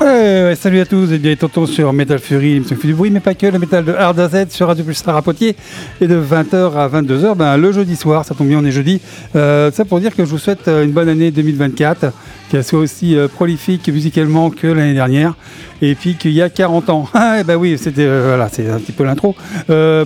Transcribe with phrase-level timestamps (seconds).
[0.00, 3.34] Salut à tous et bien tonton sur Metal Fury, l'émission fait du bruit, mais pas
[3.34, 5.56] que, le métal de Hard AZ sur Radio Pulsar à Poitiers.
[6.00, 9.00] Et de 20h à 22h, ben, le jeudi soir, ça tombe bien, on est jeudi.
[9.36, 12.12] Euh, ça pour dire que je vous souhaite euh, une bonne année 2024,
[12.50, 15.34] qu'elle soit aussi euh, prolifique musicalement que l'année dernière.
[15.82, 17.08] Et puis qu'il y a 40 ans.
[17.14, 19.34] Ah, ben oui, c'était euh, voilà, c'est un petit peu l'intro.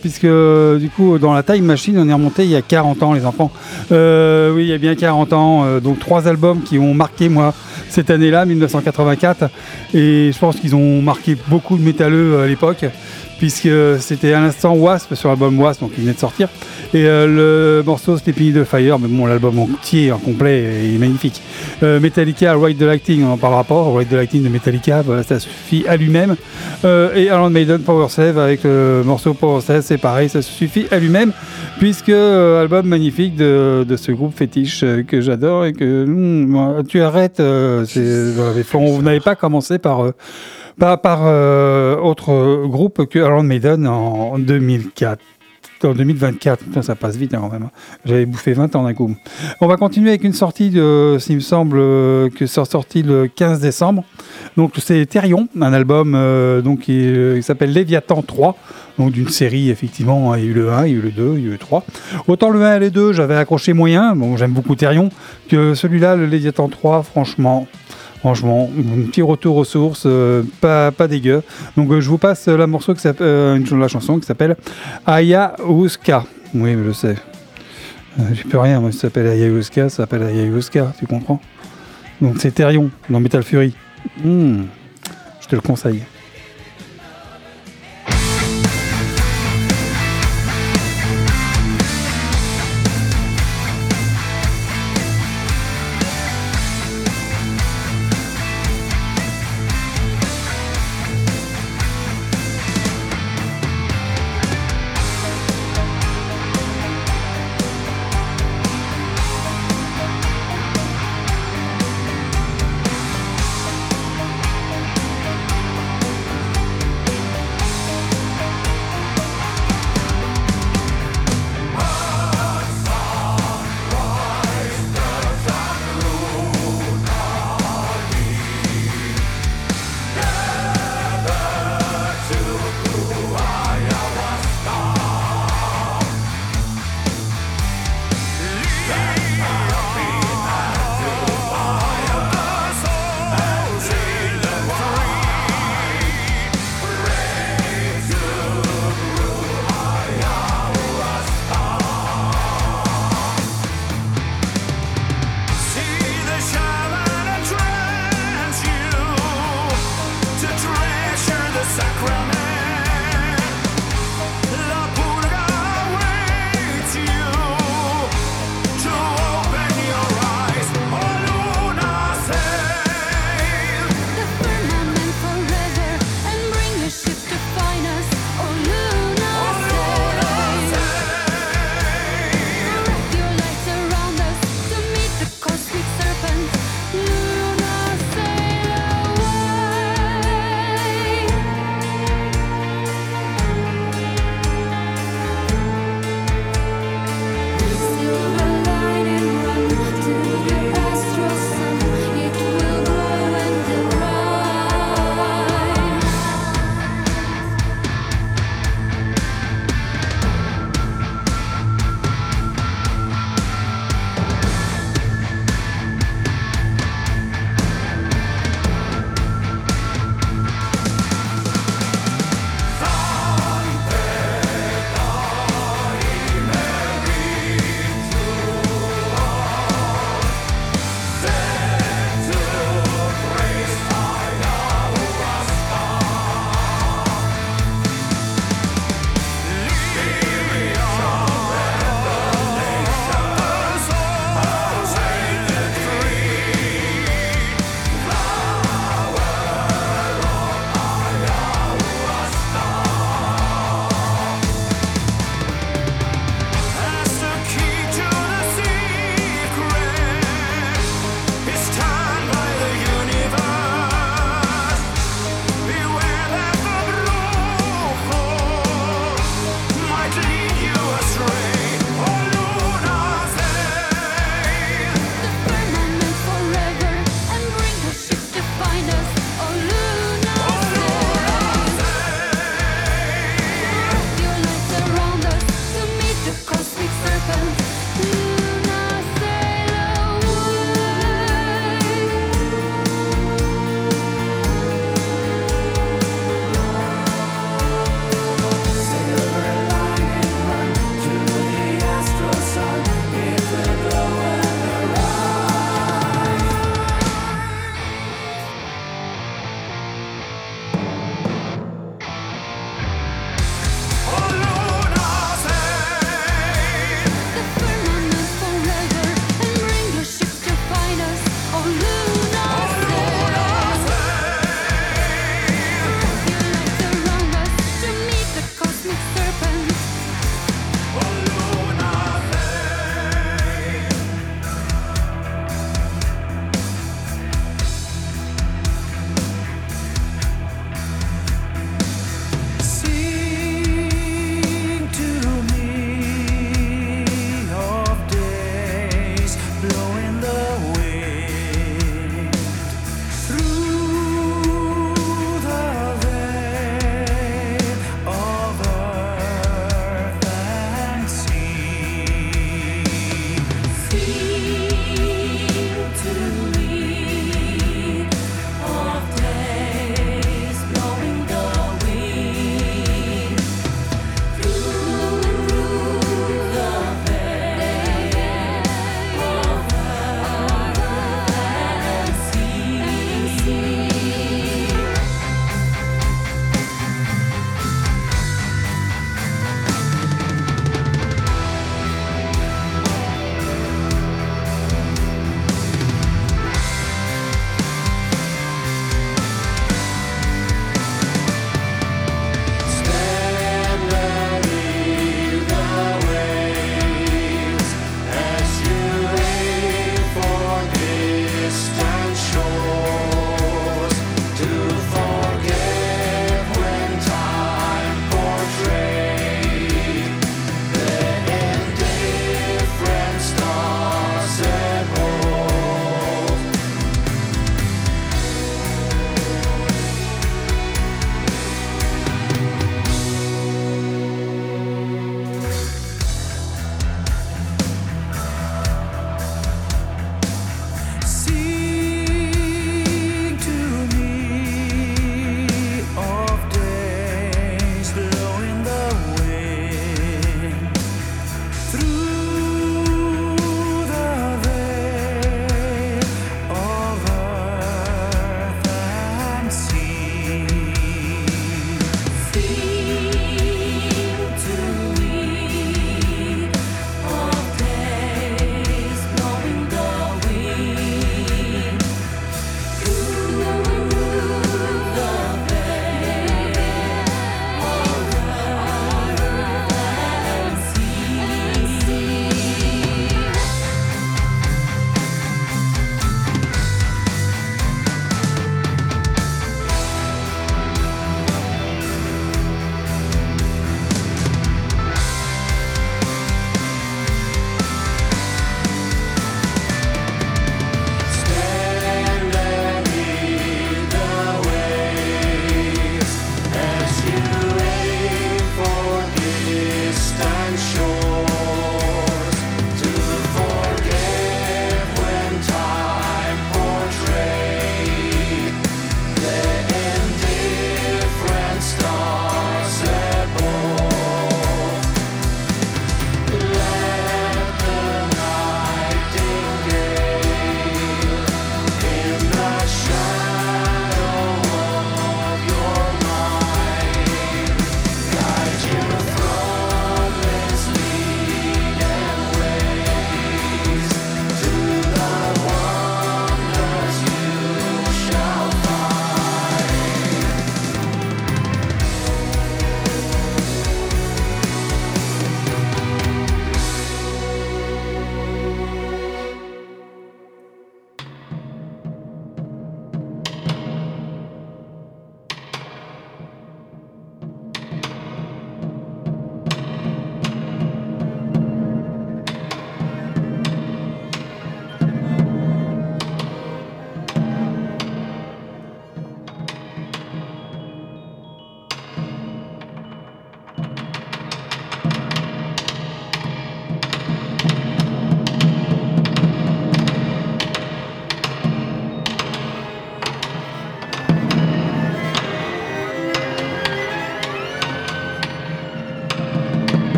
[0.00, 3.12] Puisque du coup, dans la Time Machine, on est remonté il y a 40 ans,
[3.12, 3.50] les enfants.
[3.90, 5.80] Oui, il y a bien 40 ans.
[5.80, 7.54] donc trois albums qui ont marqué, moi,
[7.88, 9.50] cette année-là, 1984.
[9.94, 12.84] Et je pense qu'ils ont marqué beaucoup de métalleux euh, à l'époque,
[13.42, 16.48] puisque c'était à l'instant Wasp sur l'album Wasp, donc il venait de sortir.
[16.94, 20.62] Et euh, le morceau Sleeping the Fire, mais bon, l'album entier, en complet,
[20.94, 21.42] est magnifique.
[21.82, 23.82] Euh, Metallica, Ride the Lighting, on n'en parlera pas.
[23.96, 26.36] Ride the Lighting de Metallica, voilà, ça suffit à lui-même.
[26.84, 30.86] Euh, et Iron Maiden, Power Save, avec le morceau Power Save, c'est pareil, ça suffit
[30.92, 31.32] à lui-même,
[31.80, 37.40] puisque album magnifique de, de ce groupe fétiche que j'adore et que moi, tu arrêtes.
[37.40, 40.12] vous n'avez pas commencé par.
[40.80, 45.20] Euh, par, euh, autre groupe que Iron Maiden en 2004.
[45.84, 47.64] En 2024, Putain, ça passe vite hein, quand même.
[47.64, 47.70] hein.
[48.04, 49.16] J'avais bouffé 20 ans d'un coup.
[49.60, 53.26] On va continuer avec une sortie, de, s'il me semble, euh, que c'est sorti le
[53.26, 54.04] 15 décembre.
[54.56, 58.56] Donc c'est Therion, un album euh, donc, qui, s'appelle Léviathan 3,
[58.98, 61.10] donc d'une série effectivement, il y a eu le 1, il y a eu le
[61.10, 61.84] 2, il y a eu le 3.
[62.28, 65.08] Autant le 1 et le 2, j'avais accroché moyen, bon j'aime beaucoup Therion,
[65.48, 67.66] que celui-là, le Léviathan 3, franchement,
[68.22, 71.42] Franchement, un petit retour aux sources, euh, pas, pas dégueu.
[71.76, 74.56] Donc euh, je vous passe la morceau qui euh, une la chanson qui s'appelle
[75.04, 76.24] Ayahuasca.
[76.54, 77.16] Oui, je sais.
[78.20, 81.40] Euh, J'y peux rien, moi, ça s'appelle Ayahuasca, ça s'appelle Ayahuasca, tu comprends?
[82.20, 83.74] Donc c'est Therion dans Metal Fury.
[84.22, 84.66] Hmm,
[85.40, 86.04] je te le conseille.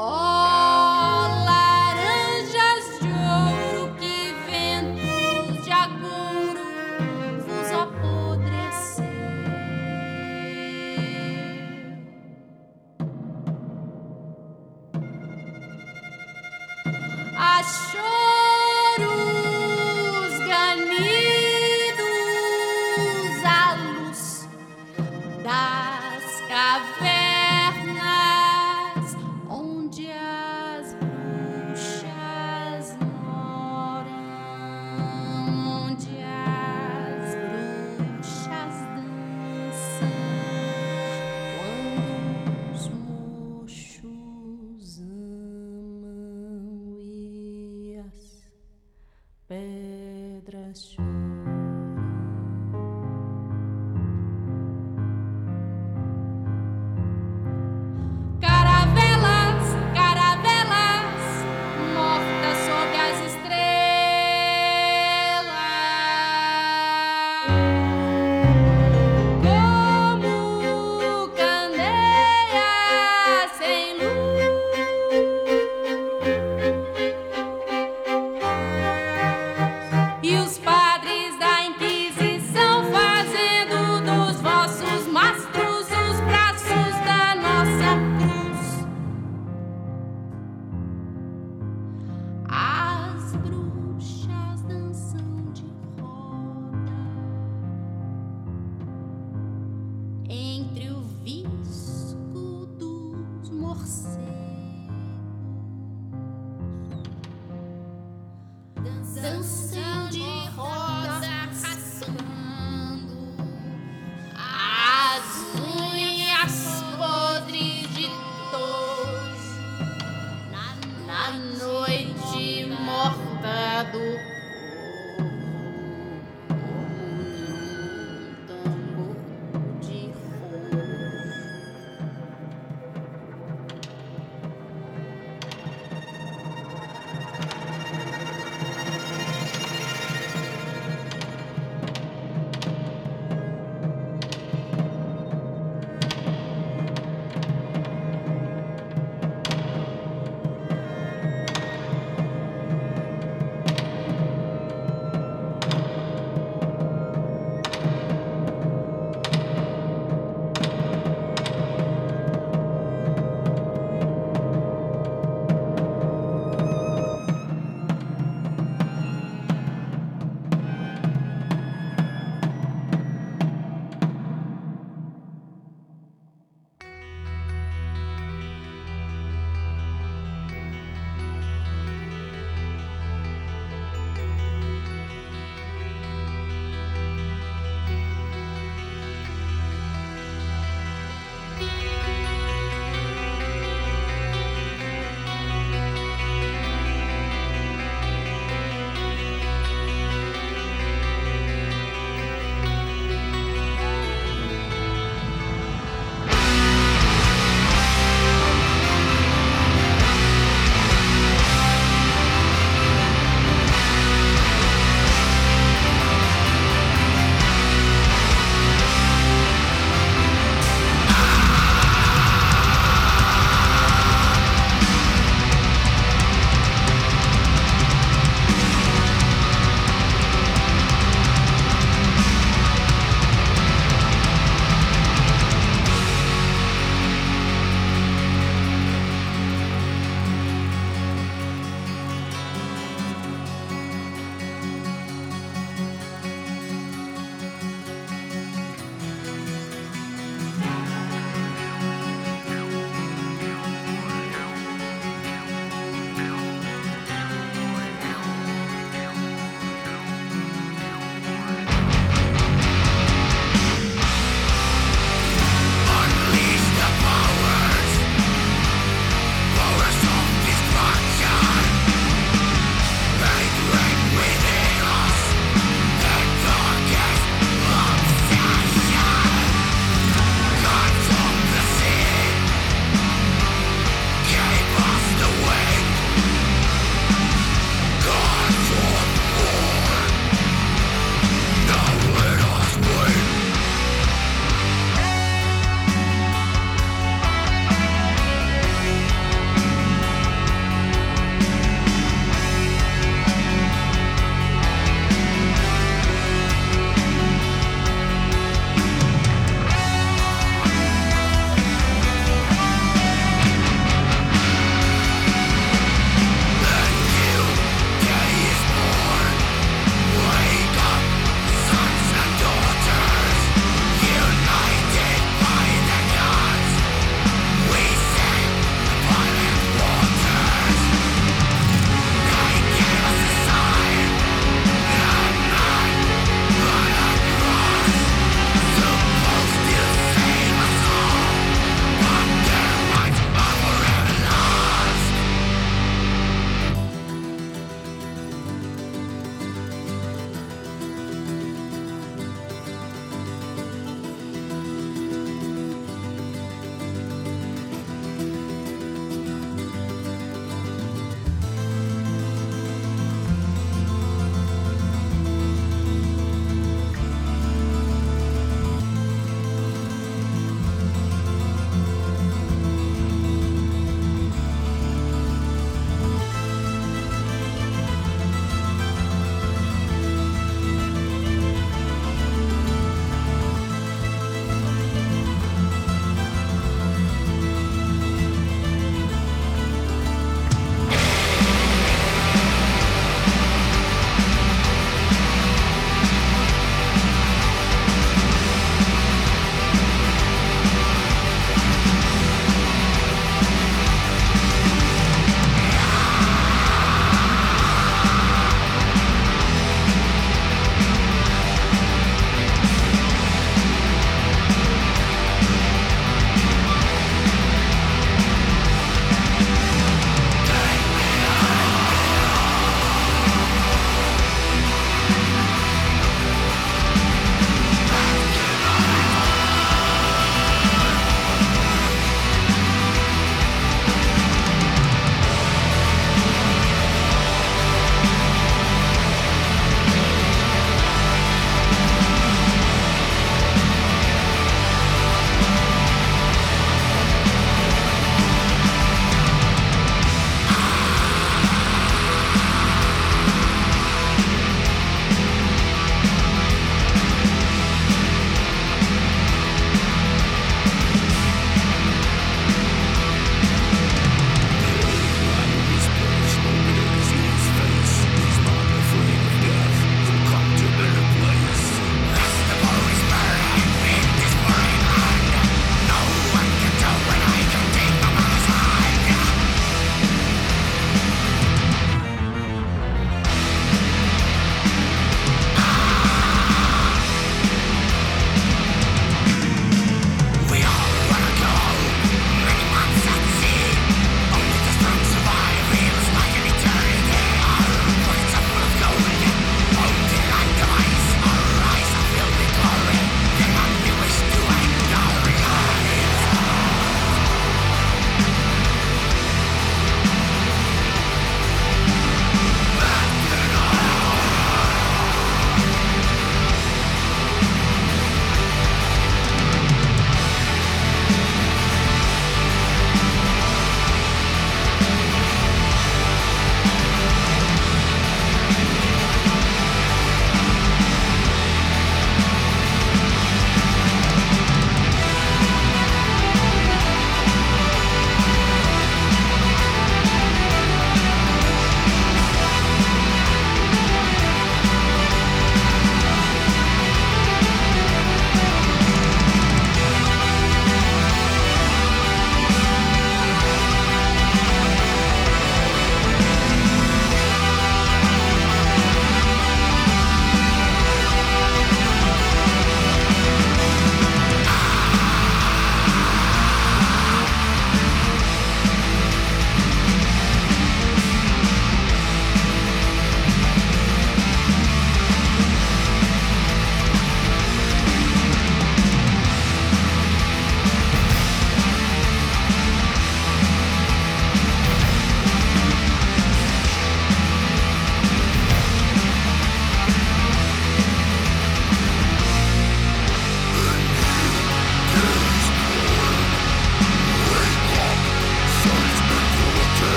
[0.00, 0.27] Oh!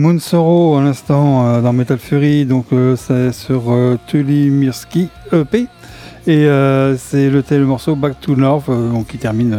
[0.00, 3.62] Moonsoro à l'instant dans Metal Fury, donc c'est sur
[4.06, 5.66] Tulimirski EP.
[6.26, 6.48] Et
[6.96, 8.70] c'est le, le morceau Back to North
[9.08, 9.56] qui termine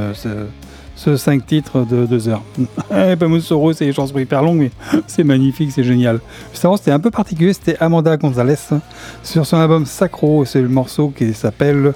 [0.95, 2.41] ce, 5 titres de 2 heures.
[2.89, 4.71] pas eh, Moonsoro, c'est des chansons hyper longues, mais
[5.07, 6.19] c'est magnifique, c'est génial.
[6.51, 8.55] Justement, c'était un peu particulier, c'était Amanda Gonzalez
[9.23, 11.93] sur son album Sacro, c'est le morceau qui s'appelle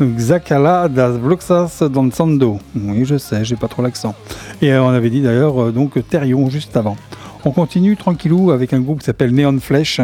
[0.00, 2.58] Xacala das Bluxas Danzando.
[2.74, 4.14] Oui, je sais, j'ai pas trop l'accent.
[4.60, 6.96] Et euh, on avait dit d'ailleurs euh, donc Therion juste avant.
[7.46, 10.00] On continue tranquillou avec un groupe qui s'appelle Neon Flesh.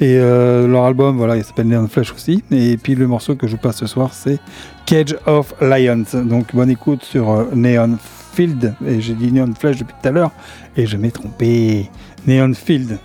[0.00, 2.44] Et euh, leur album, voilà, il s'appelle Neon Flesh aussi.
[2.52, 4.38] Et puis le morceau que je passe ce soir, c'est
[4.86, 6.04] Cage of Lions.
[6.14, 7.98] Donc bonne écoute sur Neon
[8.32, 8.74] Field.
[8.86, 10.30] Et j'ai dit Neon Flesh depuis tout à l'heure.
[10.76, 11.90] Et je m'ai trompé.
[12.28, 12.98] Neon Field.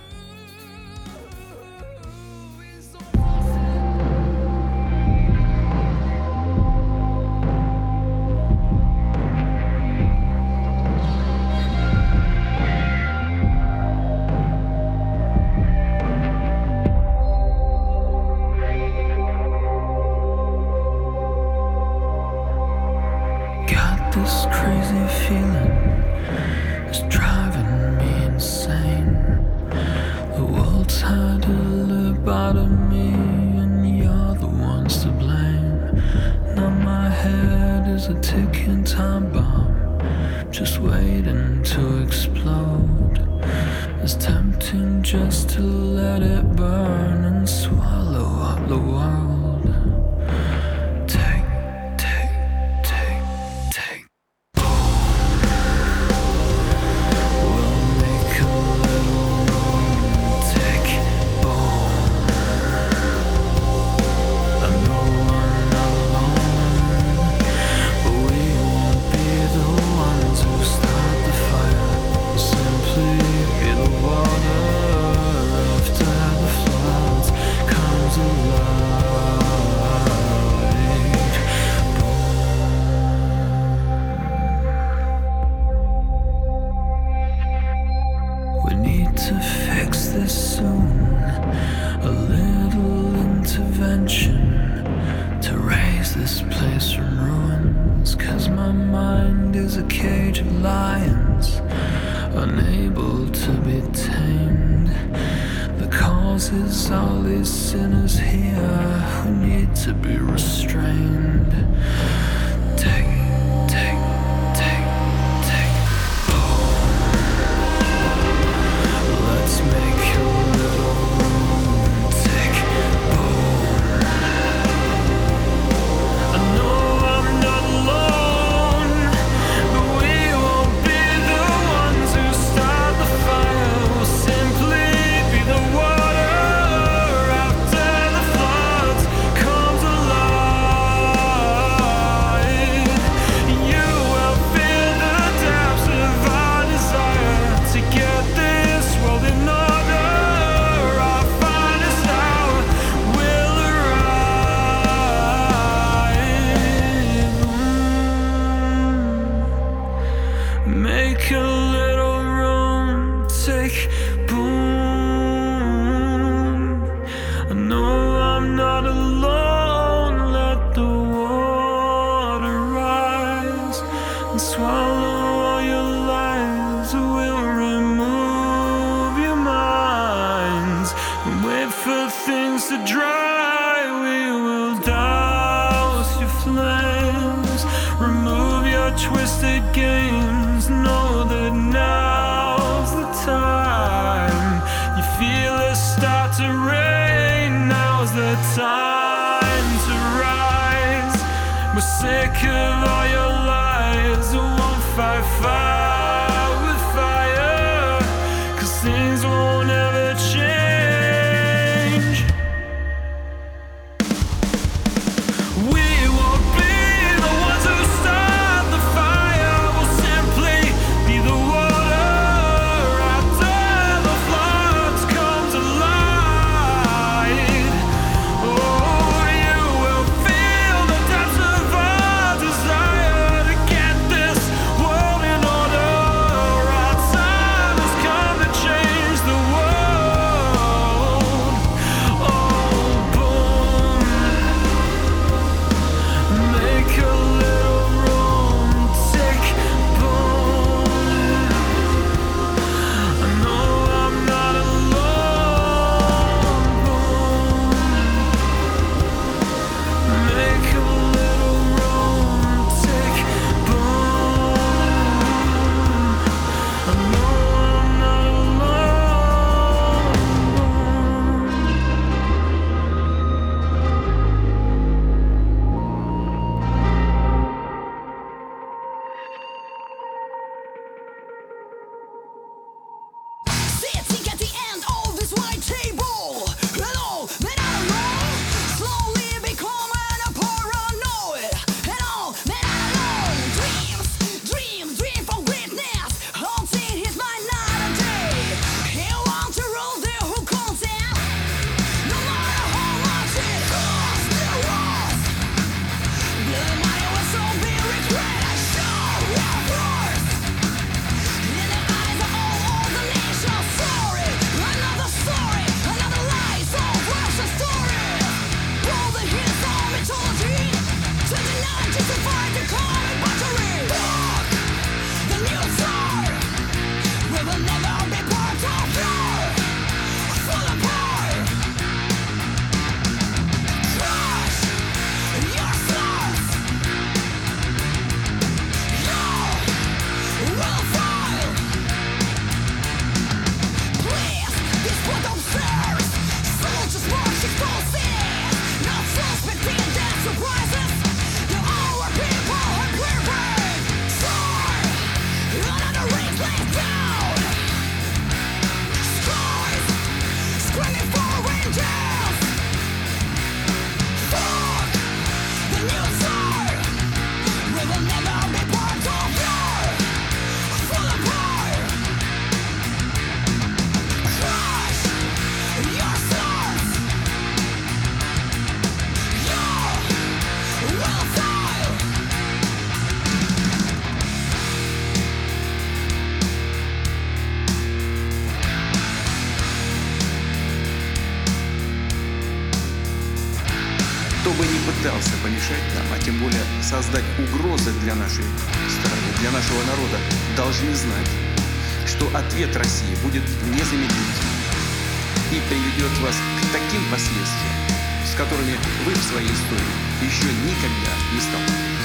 [410.44, 412.04] Еще никогда не столкнулись.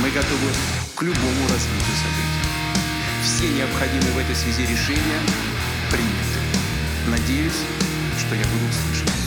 [0.00, 0.50] Мы готовы
[0.94, 2.46] к любому развитию событий.
[3.24, 5.20] Все необходимые в этой связи решения
[5.90, 6.40] приняты.
[7.08, 7.62] Надеюсь,
[8.18, 9.25] что я буду услышан.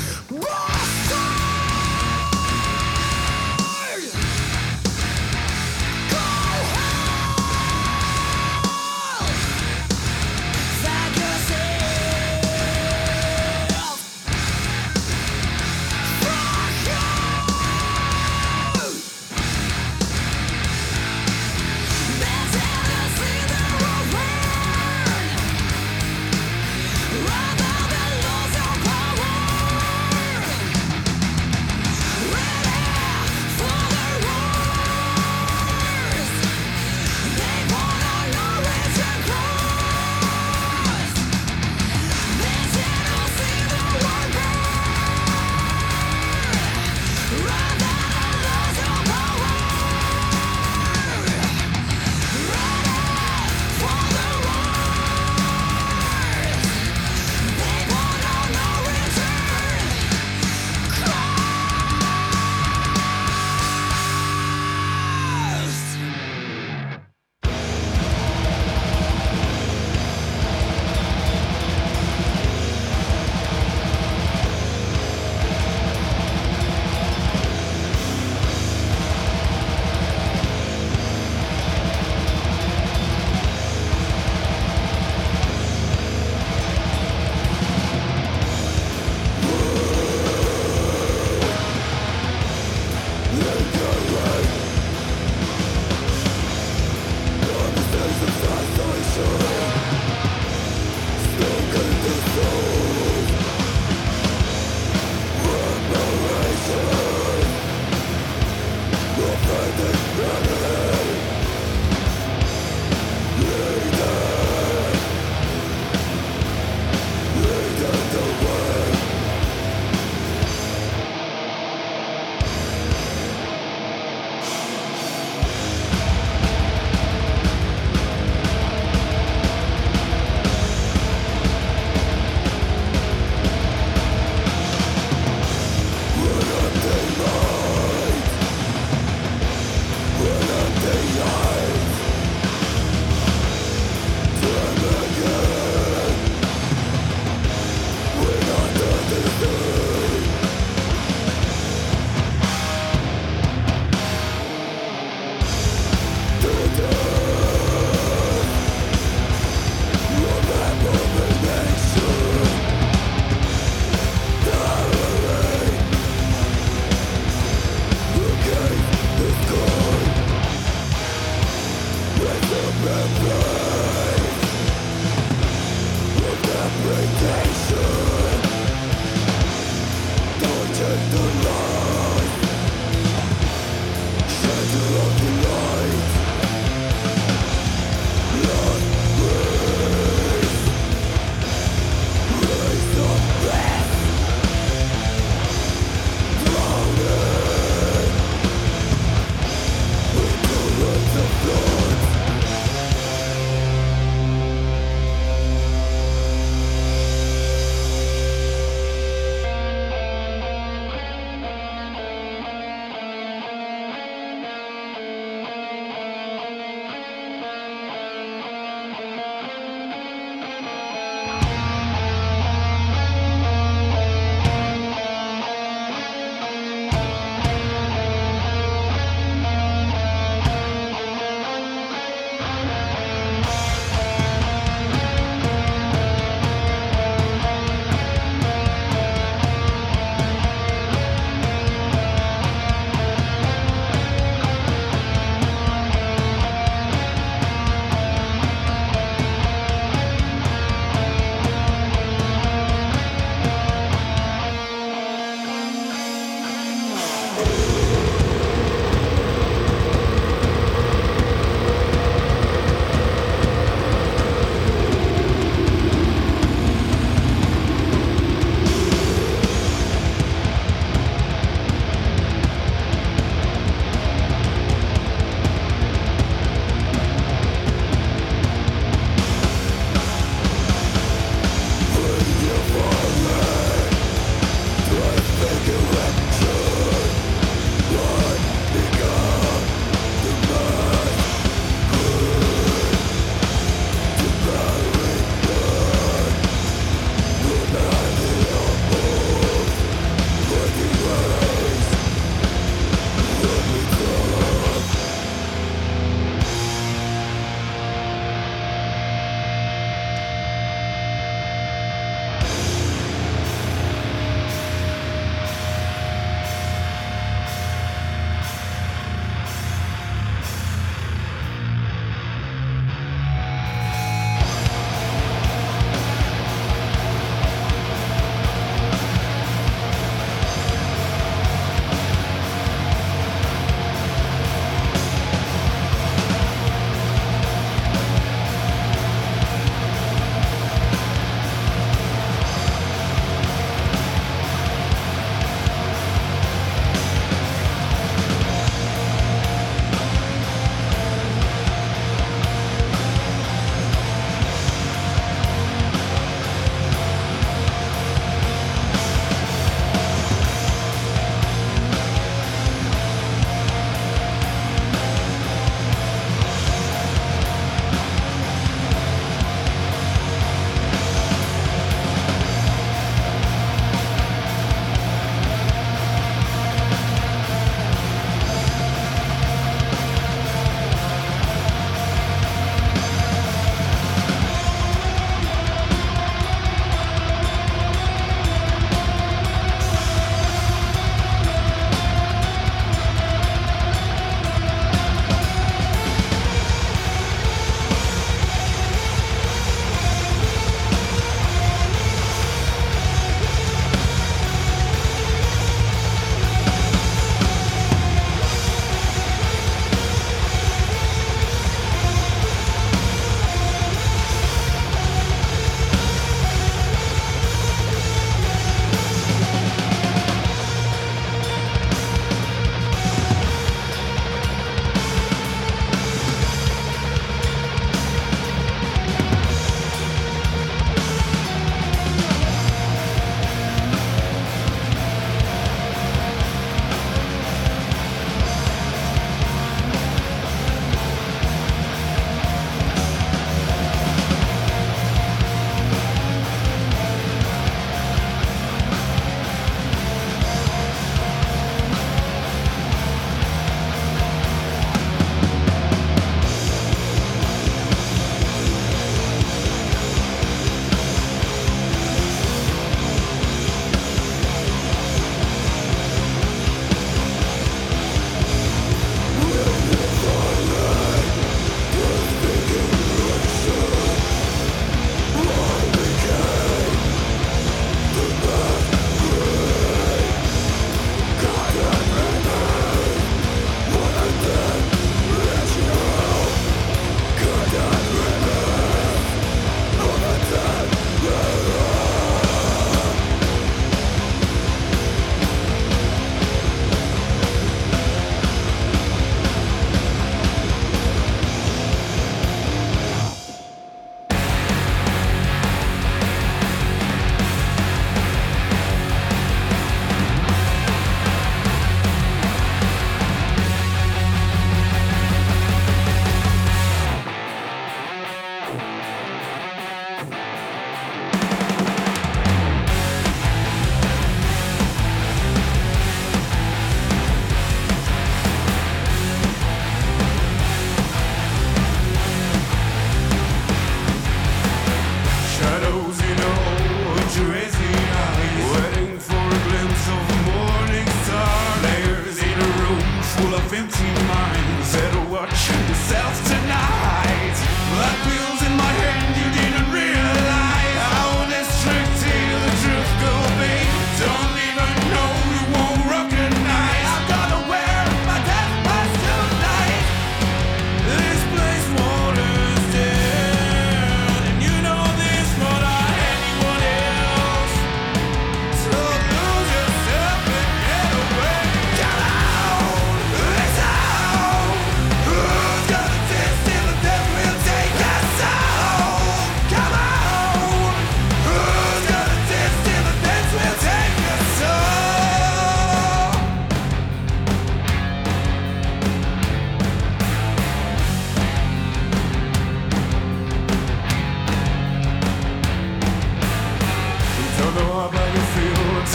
[597.76, 598.30] know about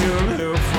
[0.00, 0.74] your live.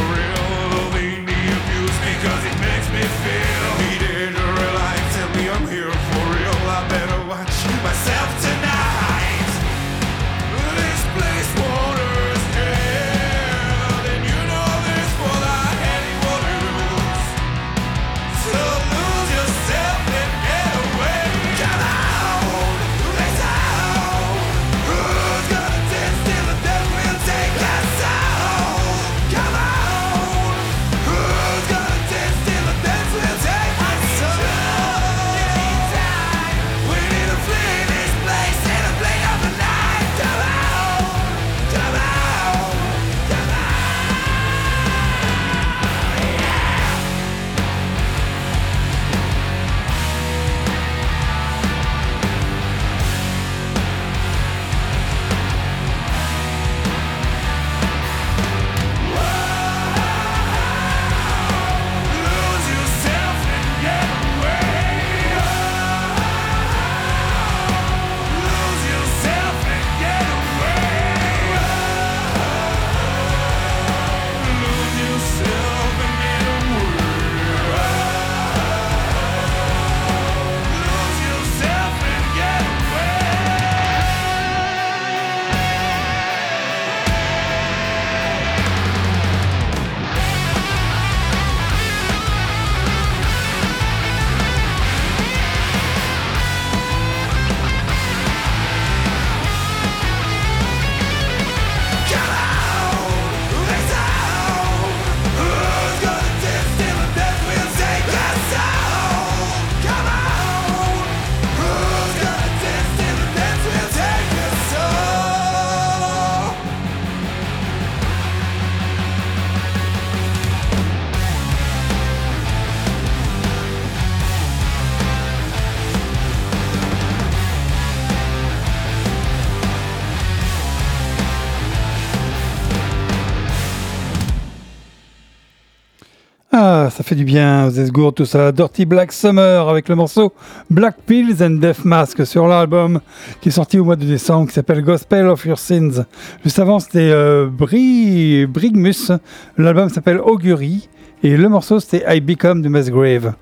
[136.96, 138.54] Ça fait du bien, Zesgour, tout ça.
[138.54, 140.32] Dirty Black Summer avec le morceau
[140.70, 143.02] Black Pills and Death Mask sur l'album
[143.42, 146.06] qui est sorti au mois de décembre qui s'appelle Gospel of Your Sins.
[146.46, 149.12] Juste avant, c'était euh, Brigmus.
[149.58, 150.88] L'album s'appelle Augury.
[151.24, 153.34] Et le morceau c'était I Become de Grave.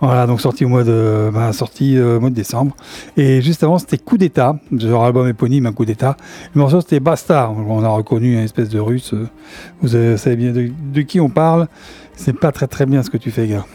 [0.00, 2.74] Voilà, donc sorti au mois de, bah, sorti, euh, mois de décembre.
[3.16, 6.16] Et juste avant c'était Coup d'État, leur album éponyme, un coup d'État.
[6.54, 7.50] Le morceau c'était Basta.
[7.50, 9.14] On a reconnu une espèce de russe.
[9.80, 11.68] Vous savez bien de qui on parle.
[12.16, 13.66] C'est pas très très bien ce que tu fais, gars.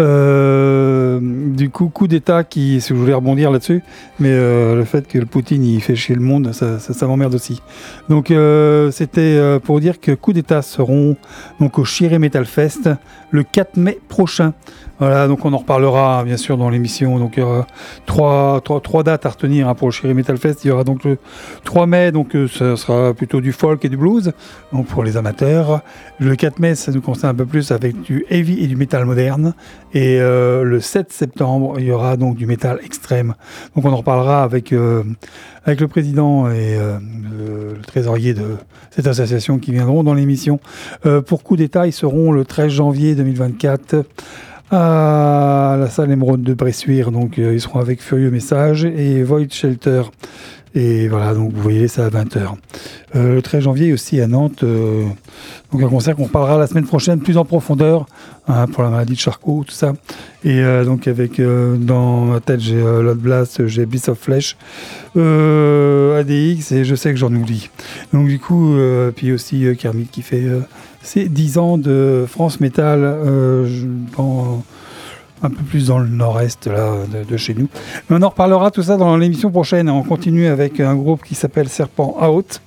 [0.00, 3.82] Euh, du coup, coup d'État qui, si je voulais rebondir là-dessus,
[4.18, 7.34] mais euh, le fait que le Poutine il fait chier le monde, ça, ça, m'emmerde
[7.34, 7.62] aussi.
[8.08, 11.16] Donc euh, c'était pour dire que coup d'État seront
[11.60, 12.90] donc au Chiré Metal Fest
[13.30, 14.52] le 4 mai prochain.
[15.00, 17.18] Voilà, donc on en reparlera bien sûr dans l'émission.
[17.18, 17.66] Donc il y aura
[18.06, 20.64] trois, dates à retenir hein, pour le Chéri Metal Fest.
[20.64, 21.18] Il y aura donc le
[21.64, 24.32] 3 mai, donc euh, ça sera plutôt du folk et du blues,
[24.72, 25.80] donc pour les amateurs.
[26.20, 29.04] Le 4 mai, ça nous concerne un peu plus avec du heavy et du métal
[29.04, 29.54] moderne.
[29.94, 33.34] Et euh, le 7 septembre, il y aura donc du métal extrême.
[33.74, 35.02] Donc on en reparlera avec, euh,
[35.64, 38.56] avec le président et le, le, trésorier de
[38.90, 40.60] cette association qui viendront dans l'émission.
[41.26, 44.04] pour coup d'état, ils seront le 13 janvier 2024
[44.74, 47.12] à la salle Émeraude de Bressuire.
[47.12, 50.02] Donc, euh, ils seront avec Furieux Message et Void Shelter.
[50.74, 52.54] Et voilà, donc vous voyez, ça à 20h.
[53.14, 55.04] Euh, le 13 janvier aussi à Nantes, euh,
[55.70, 58.06] donc un concert qu'on parlera la semaine prochaine plus en profondeur
[58.48, 59.92] hein, pour la maladie de Charcot, tout ça.
[60.42, 64.56] Et donc avec dans ma tête j'ai Lot Blast, j'ai Beast of Flesh,
[65.14, 67.70] ADX et je sais que j'en oublie.
[68.12, 68.76] Donc du coup,
[69.14, 70.44] puis aussi Kermit qui fait
[71.04, 73.68] c'est 10 ans de France Metal, euh,
[75.42, 76.94] un peu plus dans le nord-est là,
[77.28, 77.68] de, chez nous.
[78.08, 79.88] Mais on en reparlera tout ça dans l'émission prochaine.
[79.88, 82.60] On continue avec un groupe qui s'appelle Serpent Out.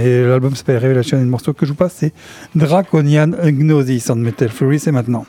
[0.00, 2.12] Et l'album s'appelle Révélation et le morceau que je vous passe c'est
[2.56, 5.26] Draconian Gnosis en Metal Fury, c'est maintenant.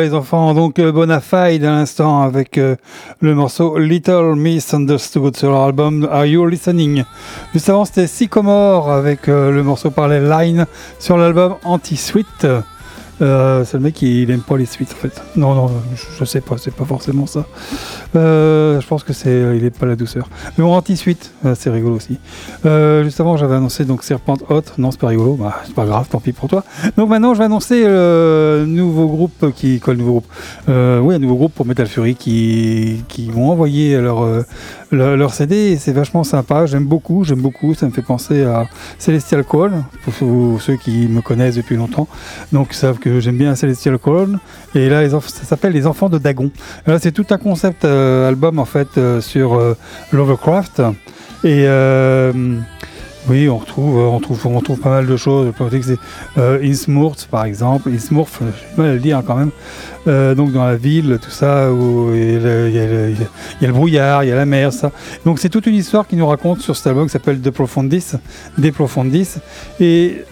[0.00, 0.54] Les enfants.
[0.54, 2.76] Donc euh, Bonafide à l'instant avec euh,
[3.20, 7.04] le morceau Little Misunderstood sur leur album Are You Listening?
[7.52, 10.66] Juste avant c'était Sycomore avec euh, le morceau par Line
[10.98, 12.46] sur l'album Anti-Sweet.
[13.22, 15.22] Euh, c'est le mec qui il aime pas les suites en fait.
[15.36, 17.44] Non, non, je, je sais pas, c'est pas forcément ça.
[18.16, 20.28] Euh, je pense que c'est, il est pas la douceur.
[20.56, 22.18] Mais bon, anti-suite, euh, c'est rigolo aussi.
[22.66, 24.62] Euh, juste avant, j'avais annoncé donc Serpent Hot.
[24.78, 25.34] Non, c'est pas rigolo.
[25.34, 26.64] Bah, c'est pas grave, tant pis pour toi.
[26.96, 30.26] Donc maintenant, je vais annoncer le nouveau groupe qui, quoi, nouveau groupe
[30.68, 34.42] euh, Oui, un nouveau groupe pour Metal Fury qui, qui m'ont envoyé leur, euh,
[34.90, 35.76] leur, leur CD.
[35.78, 36.66] C'est vachement sympa.
[36.66, 37.74] J'aime beaucoup, j'aime beaucoup.
[37.74, 38.66] Ça me fait penser à
[38.98, 39.72] Celestial Call
[40.04, 40.14] pour
[40.60, 42.08] ceux- qui me connaissent depuis longtemps.
[42.52, 44.38] Donc, savent que j'aime bien Celestial Call.
[44.74, 46.50] Et là, ça s'appelle Les Enfants de Dagon.
[46.86, 49.76] Là, c'est tout un concept euh, album en fait euh, sur euh,
[50.12, 50.82] Lovecraft.
[51.44, 51.66] Et
[53.28, 55.52] oui, on retrouve, on trouve, on trouve pas mal de choses.
[55.82, 55.98] C'est
[56.38, 57.90] Innsmouth, par exemple.
[57.90, 59.50] Innsmouth, j'ai mal à le dire quand même.
[60.36, 64.36] Donc dans la ville, tout ça, où il y, a le, brouillard, il y a
[64.36, 64.90] la mer, ça.
[65.24, 68.12] Donc c'est toute une histoire qui nous raconte sur cet album qui s'appelle De Profundis,
[68.56, 69.34] De Profundis.
[69.80, 70.24] Et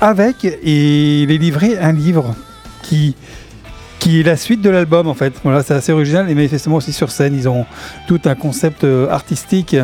[0.00, 2.34] avec, et il est livré un livre
[2.82, 3.14] qui
[3.98, 5.32] qui est la suite de l'album en fait.
[5.42, 7.66] Voilà, c'est assez original et manifestement aussi sur scène, ils ont
[8.06, 9.74] tout un concept euh, artistique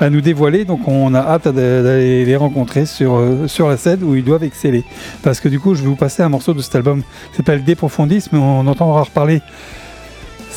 [0.00, 3.76] à nous dévoiler, donc on a hâte d'a- d'aller les rencontrer sur, euh, sur la
[3.76, 4.84] scène où ils doivent exceller.
[5.24, 7.02] Parce que du coup, je vais vous passer un morceau de cet album
[7.32, 9.42] qui s'appelle Déprofondis, mais on entendra reparler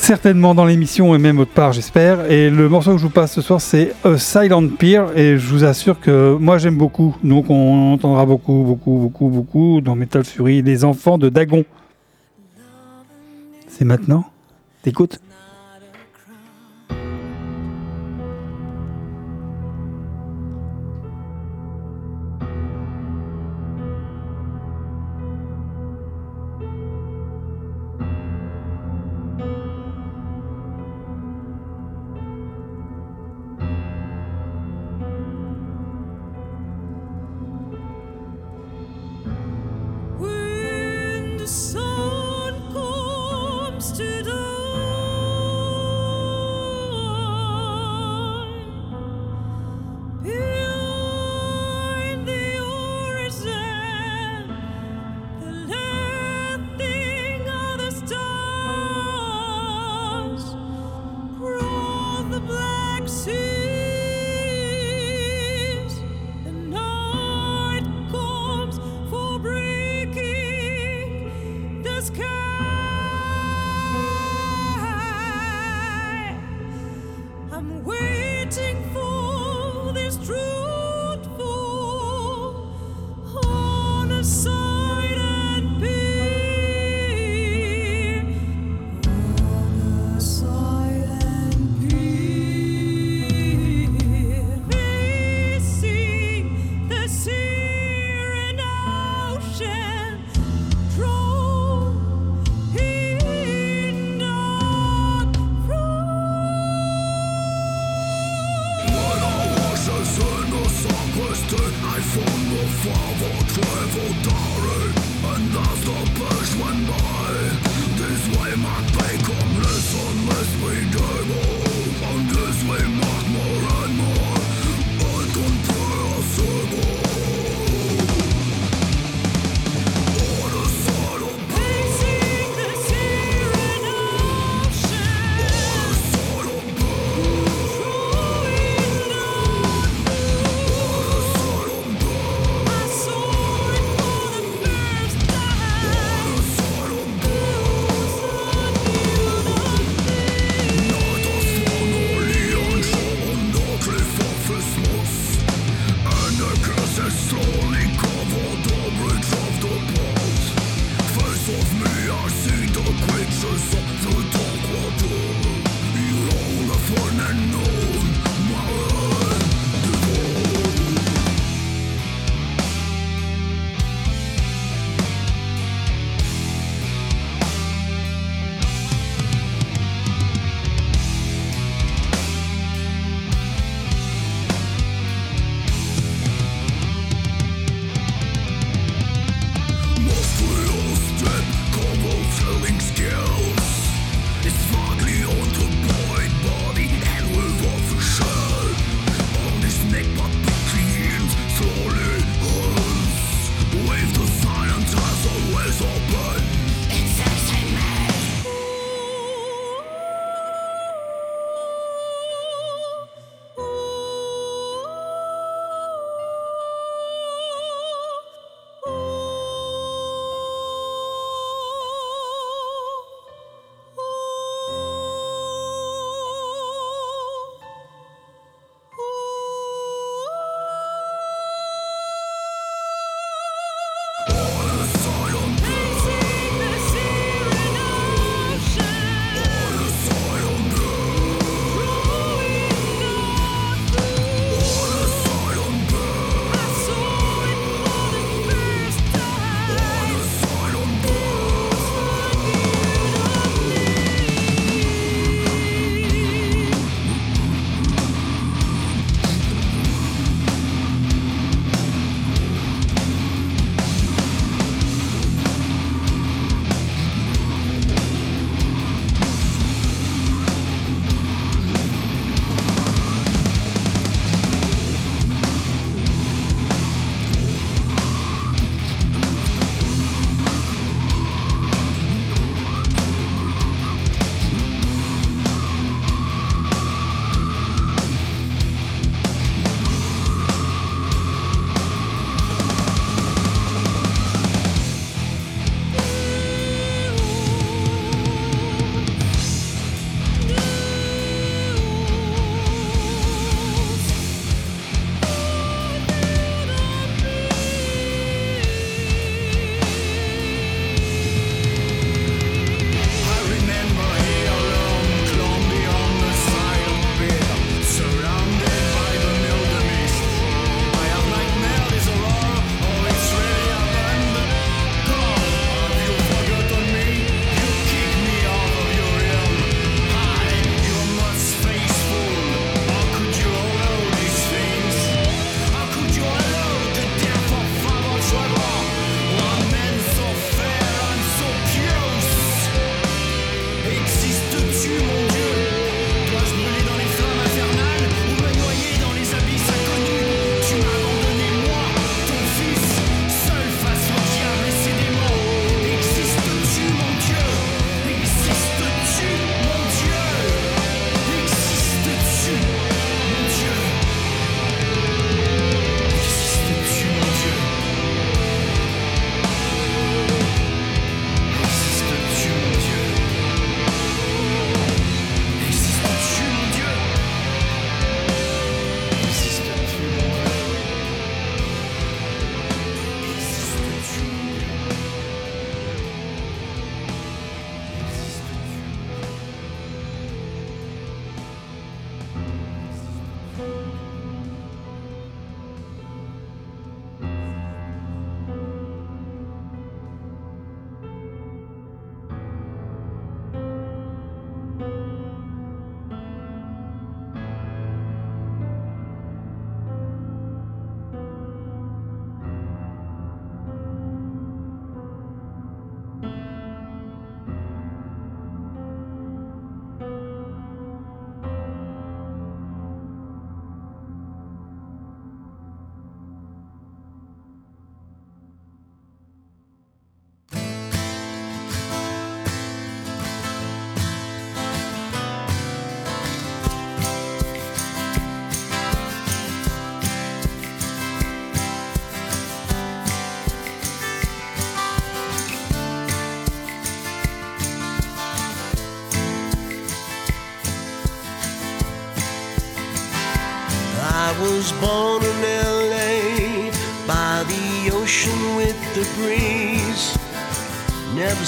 [0.00, 2.30] certainement dans l'émission et même autre part, j'espère.
[2.30, 5.46] Et le morceau que je vous passe ce soir, c'est A Silent Peer, et je
[5.46, 10.24] vous assure que moi j'aime beaucoup, donc on entendra beaucoup, beaucoup, beaucoup, beaucoup dans Metal
[10.24, 11.64] Fury, les enfants de Dagon.
[13.68, 14.24] C'est maintenant
[14.82, 15.20] T'écoutes?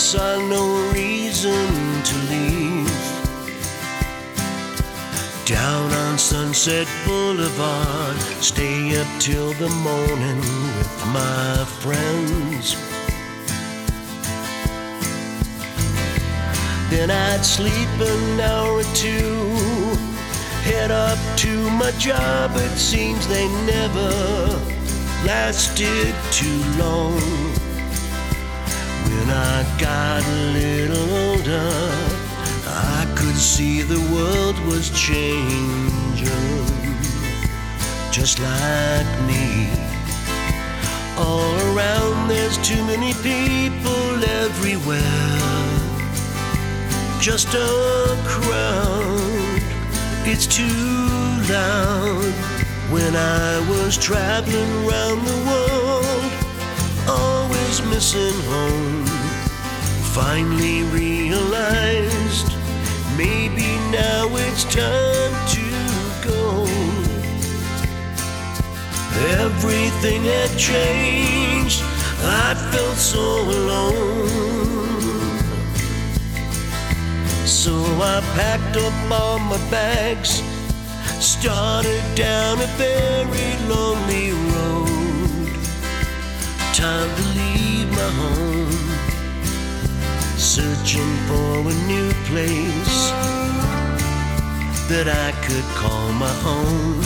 [0.01, 2.89] Saw no reason to leave.
[5.45, 12.77] Down on Sunset Boulevard, stay up till the morning with my friends.
[16.89, 19.51] Then I'd sleep an hour or two,
[20.63, 22.53] head up to my job.
[22.55, 24.09] It seems they never
[25.27, 27.50] lasted too long.
[29.31, 31.71] I got a little older,
[32.67, 36.29] I could see the world was changing,
[38.11, 39.71] just like me.
[41.17, 45.41] All around, there's too many people everywhere
[47.21, 49.63] just a crowd.
[50.25, 50.65] It's too
[51.53, 52.33] loud
[52.91, 56.33] when I was traveling around the world,
[57.07, 59.10] always missing home.
[60.23, 62.53] Finally realized
[63.17, 65.67] maybe now it's time to
[66.29, 66.67] go.
[69.41, 71.83] Everything had changed,
[72.23, 73.27] I felt so
[73.59, 74.29] alone.
[77.47, 77.73] So
[78.15, 80.43] I packed up all my bags,
[81.19, 85.49] started down a very lonely road.
[86.75, 88.90] Time to leave my home,
[90.41, 93.11] searching for a new place
[94.89, 97.05] that I could call my own.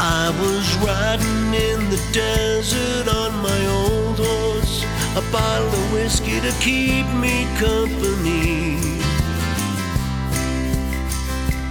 [0.00, 4.82] I was riding in the desert on my old horse,
[5.14, 8.80] a bottle of whiskey to keep me company.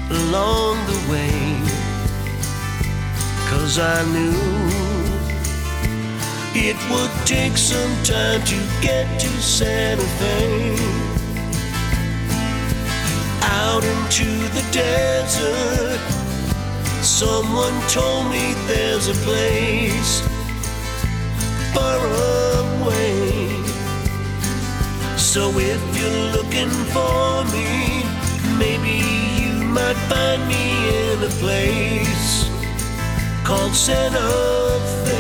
[0.09, 1.59] Along the way,
[3.49, 4.88] cause I knew
[6.61, 10.75] it would take some time to get to Santa Fe.
[13.41, 15.99] Out into the desert.
[17.01, 20.21] Someone told me there's a place
[21.73, 21.99] far
[22.67, 23.49] away.
[25.17, 28.03] So if you're looking for me,
[28.57, 28.95] maybe
[29.41, 30.65] you might find me
[31.07, 32.49] in a place
[33.45, 34.27] called Santa
[35.05, 35.18] Fe.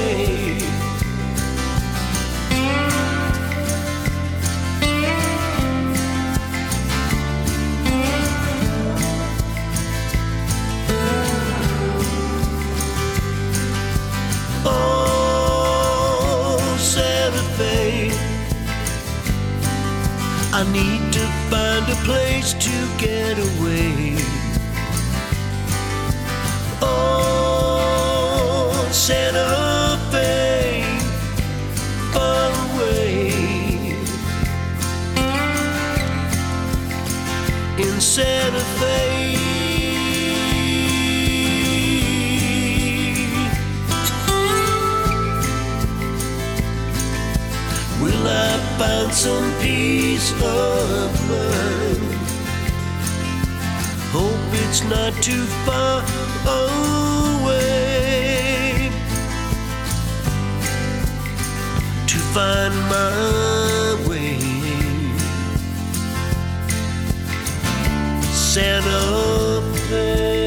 [20.51, 21.19] I need to
[21.51, 24.17] find a place to get away.
[26.81, 28.09] Oh,
[28.91, 30.83] Santa Fe,
[32.11, 33.29] far away.
[37.77, 39.18] In Santa Fe.
[48.79, 52.01] Find some peace of mind?
[54.15, 56.01] Hope it's not too far
[57.35, 57.69] away
[62.07, 64.39] to find my way.
[68.31, 70.38] Santa Fe.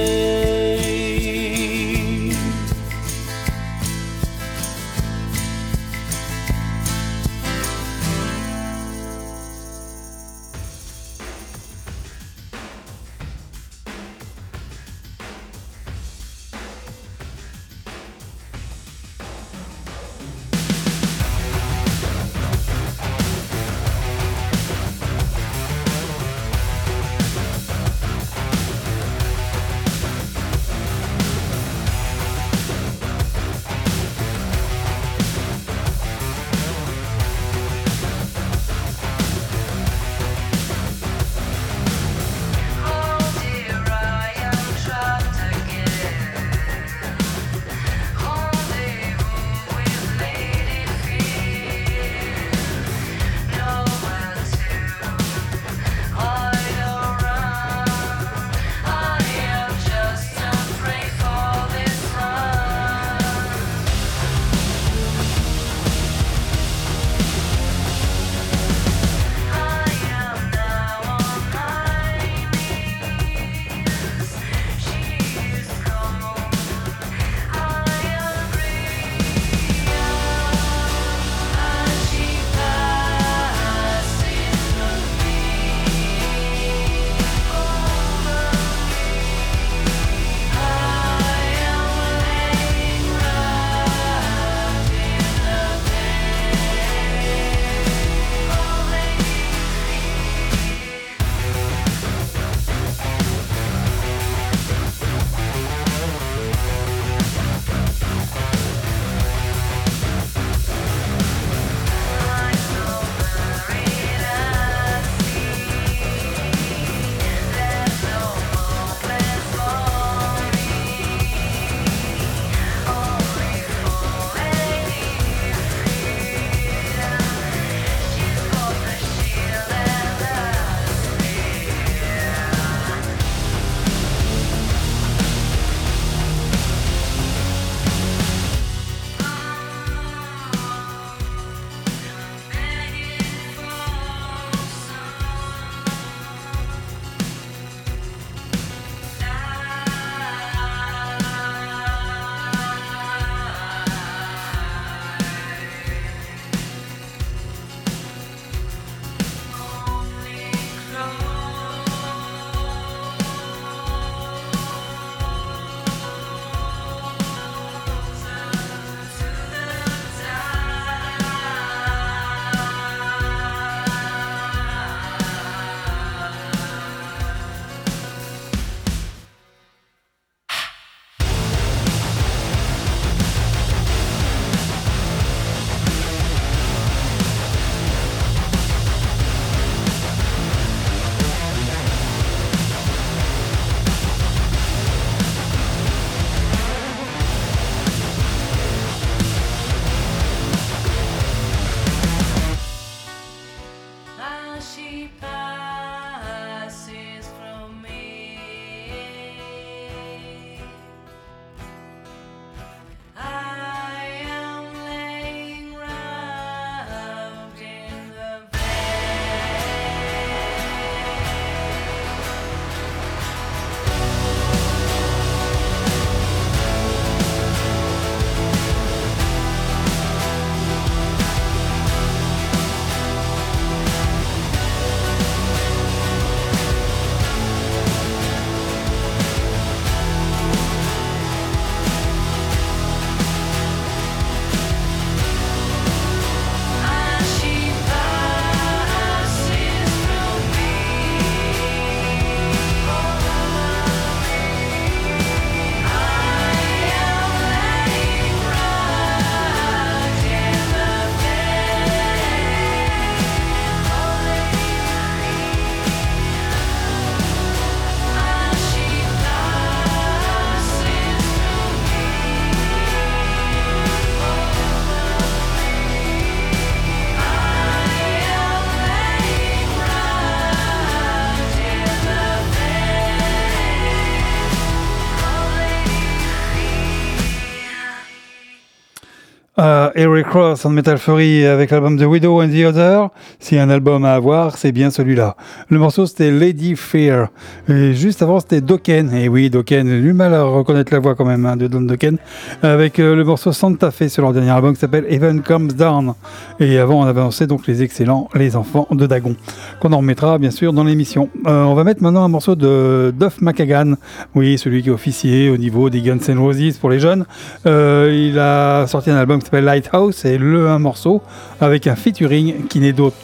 [289.95, 293.09] Eric Cross en Metal Fury avec l'album The Widow and the Other.
[293.53, 295.37] Un album à avoir, c'est bien celui-là.
[295.69, 297.29] Le morceau c'était Lady Fear.
[297.69, 299.13] Et juste avant c'était Dokken.
[299.13, 301.83] Et oui, Dokken, j'ai du mal à reconnaître la voix quand même hein, de Don
[301.83, 302.17] Dokken.
[302.63, 306.15] Avec euh, le morceau Santa Fe sur leur dernier album qui s'appelle Even Comes Down.
[306.61, 309.37] Et avant on avait annoncé donc les excellents Les Enfants de Dagon.
[309.81, 311.29] Qu'on en remettra bien sûr dans l'émission.
[311.47, 313.95] Euh, on va mettre maintenant un morceau de Duff McKagan.
[314.35, 317.27] Oui, celui qui est officier au niveau des Guns N' Roses pour les jeunes.
[317.67, 321.21] Euh, il a sorti un album qui s'appelle Lighthouse et le un morceau
[321.61, 323.17] avec un featuring qui n'est d'autre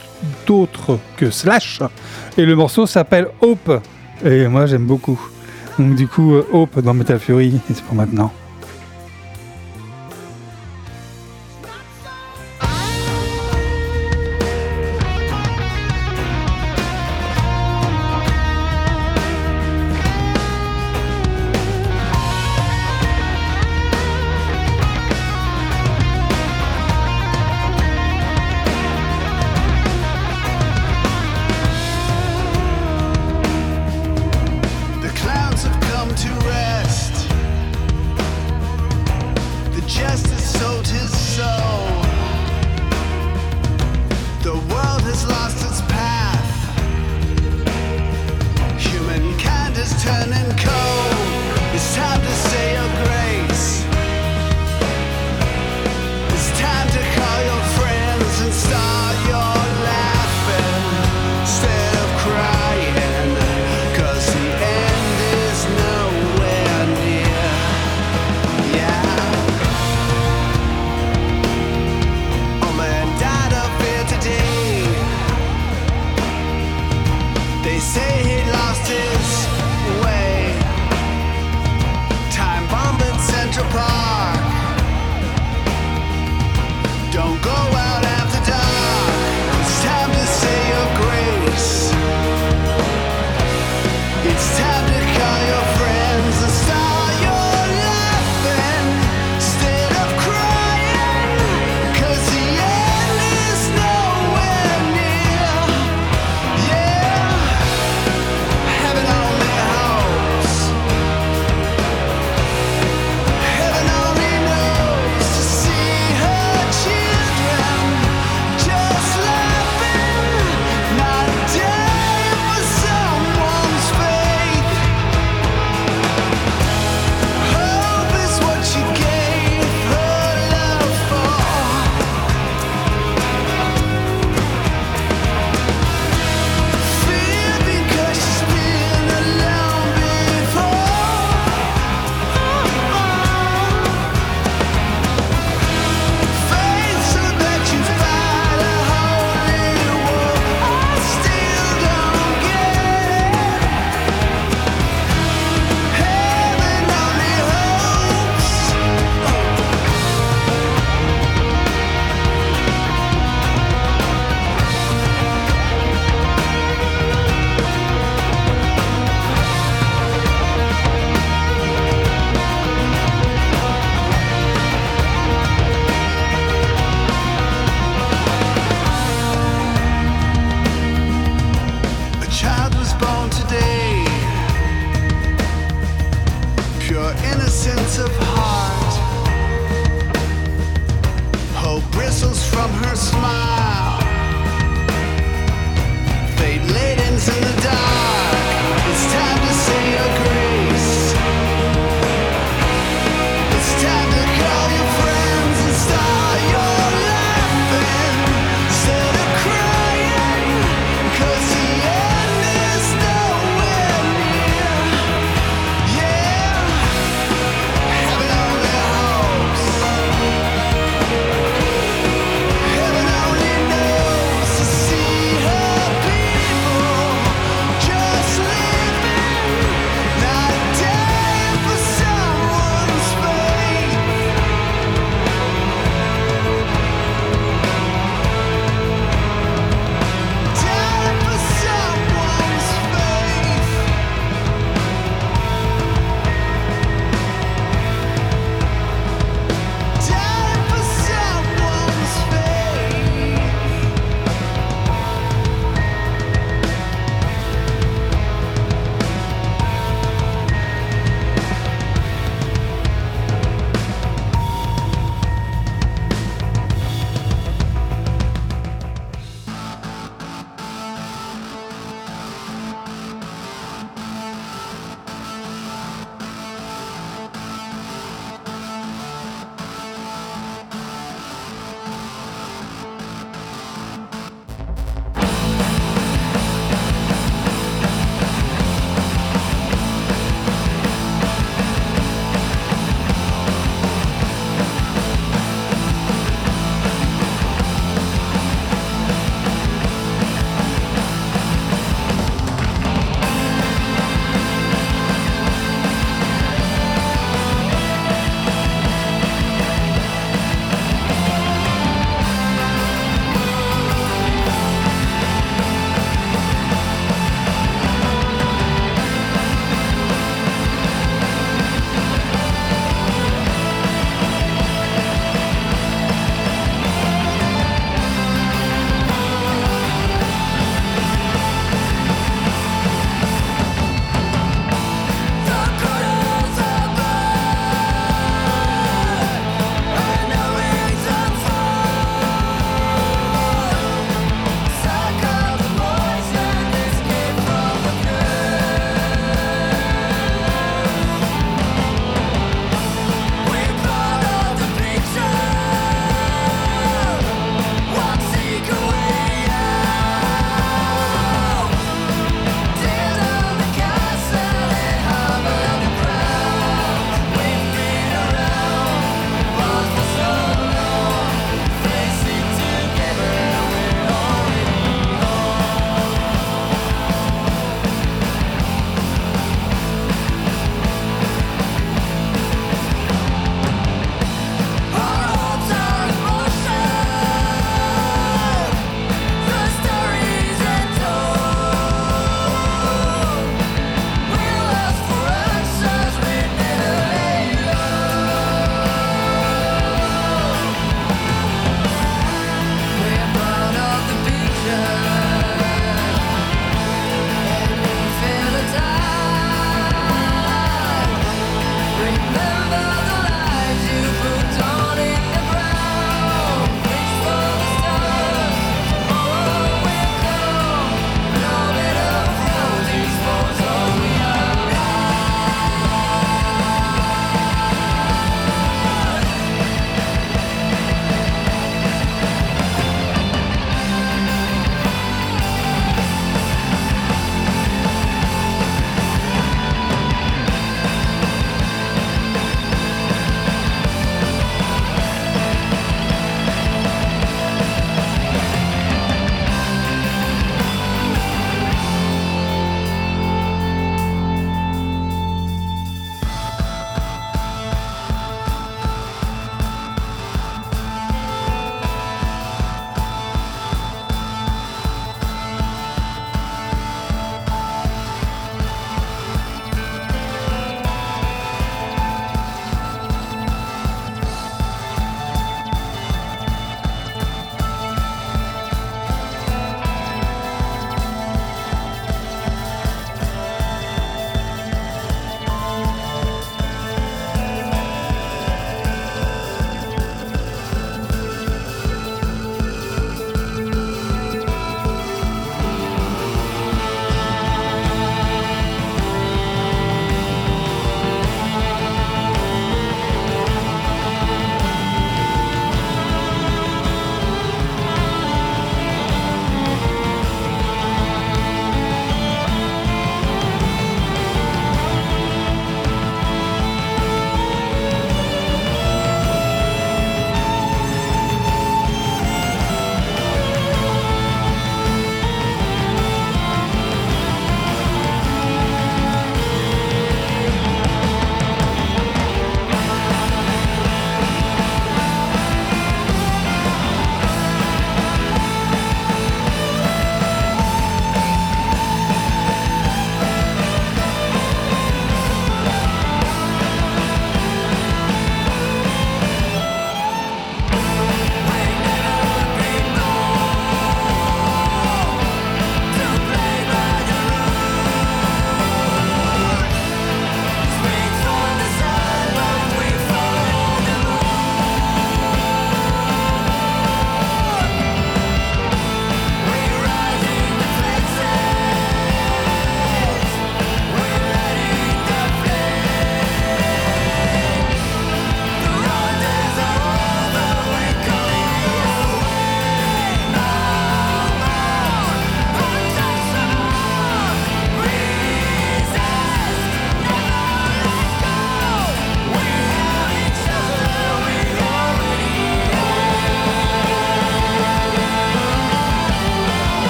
[0.46, 1.80] d'autre que Slash.
[2.36, 3.80] Et le morceau s'appelle Hope.
[4.24, 5.20] Et moi j'aime beaucoup.
[5.78, 8.32] Donc du coup, euh, Hope dans Metal Fury, et c'est pour maintenant.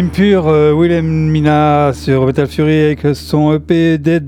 [0.00, 4.26] Impure, euh, Willem Mina sur Metal Fury avec son EP Dead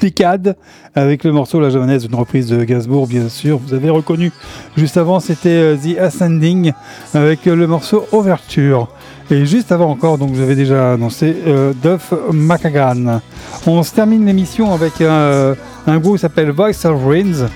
[0.00, 0.56] Decade,
[0.94, 3.58] avec le morceau La Javanaise, une reprise de Gainsbourg, bien sûr.
[3.58, 4.30] Vous avez reconnu.
[4.76, 6.72] Juste avant, c'était euh, The Ascending
[7.14, 8.86] avec le morceau Overture.
[9.28, 13.20] Et juste avant encore, donc j'avais déjà annoncé euh, Duff McKagan.
[13.66, 15.54] On se termine l'émission avec un, euh,
[15.88, 17.48] un groupe qui s'appelle Voice of Winds.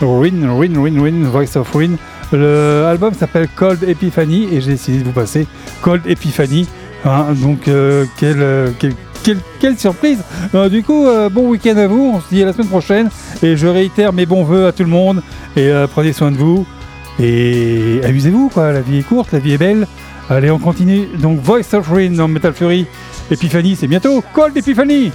[0.00, 1.96] Rin, Rin, Rin, Rin, Voice of Rin.
[2.32, 5.46] L'album s'appelle Cold Epiphany et j'ai décidé de vous passer
[5.82, 6.66] Cold Epiphany.
[7.04, 10.18] Hein, donc, euh, quelle, euh, quelle, quelle- quelle surprise!
[10.54, 12.12] Euh, du coup, bon week-end à vous.
[12.16, 13.10] On se dit à la semaine prochaine.
[13.42, 15.22] Et je réitère mes bons voeux à tout le monde.
[15.56, 16.66] Et prenez soin de vous.
[17.20, 18.72] Et amusez-vous, quoi.
[18.72, 19.86] La vie est courte, la vie est belle.
[20.28, 21.06] Allez, on continue.
[21.20, 22.86] Donc, Voice of Rin dans Metal Fury.
[23.30, 24.22] Epiphany, c'est bientôt.
[24.32, 25.12] Cold Epiphany!